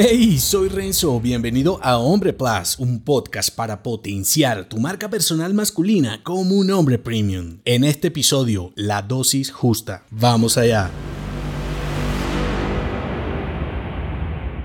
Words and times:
Hey, 0.00 0.38
soy 0.38 0.68
Renzo, 0.68 1.18
bienvenido 1.18 1.80
a 1.82 1.98
Hombre 1.98 2.32
Plus, 2.32 2.78
un 2.78 3.00
podcast 3.00 3.52
para 3.52 3.82
potenciar 3.82 4.68
tu 4.68 4.78
marca 4.78 5.10
personal 5.10 5.52
masculina 5.54 6.22
como 6.22 6.54
un 6.54 6.70
hombre 6.70 7.00
premium. 7.00 7.58
En 7.64 7.82
este 7.82 8.06
episodio, 8.06 8.70
la 8.76 9.02
dosis 9.02 9.50
justa. 9.50 10.04
Vamos 10.12 10.56
allá. 10.56 10.88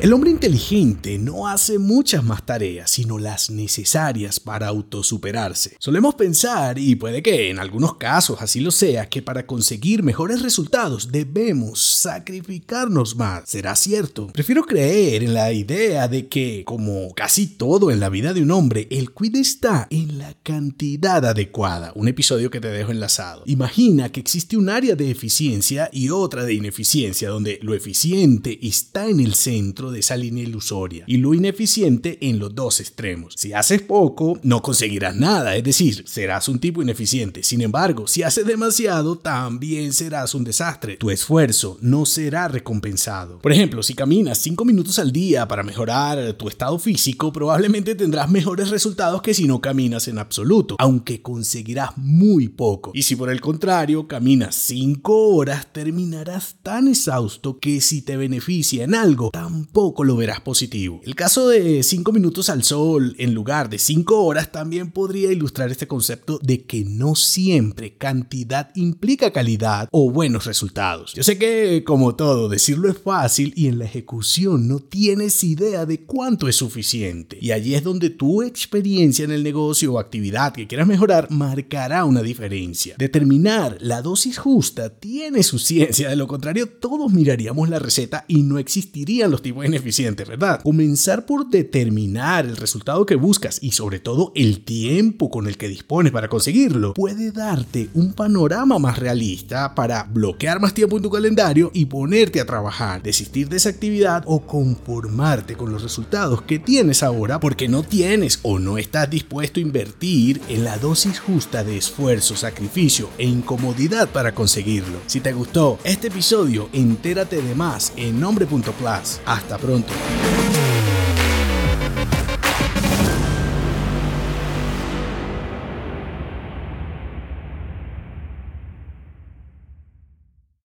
El 0.00 0.12
hombre 0.12 0.30
inteligente 0.30 1.16
no 1.16 1.46
hace 1.46 1.78
muchas 1.78 2.24
más 2.24 2.44
tareas, 2.44 2.90
sino 2.90 3.18
las 3.18 3.50
necesarias 3.50 4.40
para 4.40 4.66
autosuperarse. 4.66 5.76
Solemos 5.78 6.16
pensar, 6.16 6.76
y 6.76 6.96
puede 6.96 7.22
que 7.22 7.50
en 7.50 7.60
algunos 7.60 7.96
casos 7.96 8.38
así 8.40 8.58
lo 8.60 8.72
sea, 8.72 9.08
que 9.08 9.22
para 9.22 9.46
conseguir 9.46 10.02
mejores 10.02 10.42
resultados 10.42 11.12
debemos 11.12 11.80
sacrificarnos 11.80 13.14
más. 13.14 13.48
¿Será 13.48 13.76
cierto? 13.76 14.26
Prefiero 14.32 14.64
creer 14.64 15.22
en 15.22 15.34
la 15.34 15.52
idea 15.52 16.08
de 16.08 16.26
que, 16.26 16.64
como 16.64 17.14
casi 17.14 17.46
todo 17.46 17.92
en 17.92 18.00
la 18.00 18.08
vida 18.08 18.34
de 18.34 18.42
un 18.42 18.50
hombre, 18.50 18.88
el 18.90 19.12
quid 19.12 19.36
está 19.36 19.86
en 19.90 20.18
la 20.18 20.34
cantidad 20.42 21.24
adecuada. 21.24 21.92
Un 21.94 22.08
episodio 22.08 22.50
que 22.50 22.60
te 22.60 22.68
dejo 22.68 22.90
enlazado. 22.90 23.44
Imagina 23.46 24.10
que 24.10 24.20
existe 24.20 24.56
un 24.56 24.68
área 24.68 24.96
de 24.96 25.12
eficiencia 25.12 25.90
y 25.92 26.10
otra 26.10 26.44
de 26.44 26.54
ineficiencia, 26.54 27.28
donde 27.28 27.60
lo 27.62 27.74
eficiente 27.74 28.58
está 28.66 29.08
en 29.08 29.20
el 29.20 29.34
centro 29.34 29.81
de 29.90 30.00
esa 30.00 30.16
línea 30.16 30.44
ilusoria 30.44 31.04
y 31.06 31.16
lo 31.16 31.34
ineficiente 31.34 32.18
en 32.20 32.38
los 32.38 32.54
dos 32.54 32.80
extremos. 32.80 33.34
Si 33.36 33.52
haces 33.52 33.82
poco, 33.82 34.38
no 34.42 34.62
conseguirás 34.62 35.16
nada, 35.16 35.56
es 35.56 35.64
decir, 35.64 36.04
serás 36.06 36.48
un 36.48 36.58
tipo 36.58 36.82
ineficiente. 36.82 37.42
Sin 37.42 37.60
embargo, 37.60 38.06
si 38.06 38.22
haces 38.22 38.46
demasiado, 38.46 39.18
también 39.18 39.92
serás 39.92 40.34
un 40.34 40.44
desastre. 40.44 40.96
Tu 40.96 41.10
esfuerzo 41.10 41.78
no 41.80 42.06
será 42.06 42.48
recompensado. 42.48 43.38
Por 43.38 43.52
ejemplo, 43.52 43.82
si 43.82 43.94
caminas 43.94 44.38
5 44.38 44.64
minutos 44.64 44.98
al 44.98 45.12
día 45.12 45.48
para 45.48 45.62
mejorar 45.62 46.32
tu 46.34 46.48
estado 46.48 46.78
físico, 46.78 47.32
probablemente 47.32 47.94
tendrás 47.94 48.30
mejores 48.30 48.70
resultados 48.70 49.22
que 49.22 49.34
si 49.34 49.46
no 49.46 49.60
caminas 49.60 50.08
en 50.08 50.18
absoluto, 50.18 50.76
aunque 50.78 51.22
conseguirás 51.22 51.96
muy 51.96 52.48
poco. 52.48 52.92
Y 52.94 53.02
si 53.02 53.16
por 53.16 53.30
el 53.30 53.40
contrario 53.40 54.06
caminas 54.06 54.54
5 54.54 55.28
horas, 55.28 55.72
terminarás 55.72 56.56
tan 56.62 56.88
exhausto 56.88 57.58
que 57.58 57.80
si 57.80 58.02
te 58.02 58.16
beneficia 58.16 58.84
en 58.84 58.94
algo, 58.94 59.30
tampoco 59.30 59.71
lo 59.74 60.16
verás 60.16 60.40
positivo. 60.40 61.00
El 61.04 61.14
caso 61.14 61.48
de 61.48 61.82
5 61.82 62.12
minutos 62.12 62.50
al 62.50 62.62
sol 62.62 63.14
en 63.18 63.34
lugar 63.34 63.70
de 63.70 63.78
5 63.78 64.24
horas 64.24 64.52
también 64.52 64.90
podría 64.90 65.32
ilustrar 65.32 65.70
este 65.70 65.86
concepto 65.86 66.38
de 66.42 66.64
que 66.64 66.84
no 66.84 67.14
siempre 67.14 67.96
cantidad 67.96 68.70
implica 68.74 69.32
calidad 69.32 69.88
o 69.90 70.10
buenos 70.10 70.44
resultados. 70.44 71.14
Yo 71.14 71.22
sé 71.22 71.38
que, 71.38 71.84
como 71.84 72.14
todo, 72.14 72.48
decirlo 72.48 72.90
es 72.90 72.98
fácil 72.98 73.52
y 73.56 73.68
en 73.68 73.78
la 73.78 73.86
ejecución 73.86 74.68
no 74.68 74.80
tienes 74.80 75.42
idea 75.42 75.86
de 75.86 76.02
cuánto 76.02 76.48
es 76.48 76.56
suficiente. 76.56 77.38
Y 77.40 77.52
allí 77.52 77.74
es 77.74 77.82
donde 77.82 78.10
tu 78.10 78.42
experiencia 78.42 79.24
en 79.24 79.30
el 79.30 79.42
negocio 79.42 79.94
o 79.94 79.98
actividad 79.98 80.52
que 80.52 80.66
quieras 80.66 80.86
mejorar 80.86 81.30
marcará 81.30 82.04
una 82.04 82.22
diferencia. 82.22 82.94
Determinar 82.98 83.78
la 83.80 84.02
dosis 84.02 84.38
justa 84.38 84.90
tiene 84.90 85.42
su 85.42 85.58
ciencia, 85.58 86.08
de 86.08 86.16
lo 86.16 86.26
contrario 86.26 86.68
todos 86.68 87.12
miraríamos 87.12 87.68
la 87.68 87.78
receta 87.78 88.24
y 88.28 88.42
no 88.42 88.58
existirían 88.58 89.30
los 89.30 89.42
tipos 89.42 89.61
de 89.70 89.76
eficiente, 89.76 90.24
¿verdad? 90.24 90.60
Comenzar 90.62 91.24
por 91.24 91.48
determinar 91.48 92.44
el 92.44 92.56
resultado 92.56 93.06
que 93.06 93.14
buscas 93.14 93.58
y 93.62 93.72
sobre 93.72 94.00
todo 94.00 94.32
el 94.34 94.64
tiempo 94.64 95.30
con 95.30 95.46
el 95.46 95.56
que 95.56 95.68
dispones 95.68 96.12
para 96.12 96.28
conseguirlo 96.28 96.94
puede 96.94 97.30
darte 97.30 97.88
un 97.94 98.12
panorama 98.12 98.78
más 98.78 98.98
realista 98.98 99.74
para 99.74 100.04
bloquear 100.04 100.60
más 100.60 100.74
tiempo 100.74 100.96
en 100.96 101.02
tu 101.02 101.10
calendario 101.10 101.70
y 101.72 101.86
ponerte 101.86 102.40
a 102.40 102.46
trabajar, 102.46 103.02
desistir 103.02 103.48
de 103.48 103.56
esa 103.56 103.70
actividad 103.70 104.24
o 104.26 104.40
conformarte 104.40 105.56
con 105.56 105.72
los 105.72 105.82
resultados 105.82 106.42
que 106.42 106.58
tienes 106.58 107.02
ahora 107.02 107.40
porque 107.40 107.68
no 107.68 107.82
tienes 107.82 108.40
o 108.42 108.58
no 108.58 108.78
estás 108.78 109.08
dispuesto 109.08 109.60
a 109.60 109.62
invertir 109.62 110.40
en 110.48 110.64
la 110.64 110.78
dosis 110.78 111.20
justa 111.20 111.64
de 111.64 111.76
esfuerzo, 111.76 112.36
sacrificio 112.36 113.08
e 113.18 113.26
incomodidad 113.26 114.08
para 114.08 114.34
conseguirlo. 114.34 114.98
Si 115.06 115.20
te 115.20 115.32
gustó 115.32 115.78
este 115.84 116.08
episodio, 116.08 116.68
entérate 116.72 117.40
de 117.40 117.54
más 117.54 117.92
en 117.96 118.20
nombre.plus. 118.20 119.20
Hasta 119.52 119.66
pronto. 119.66 120.61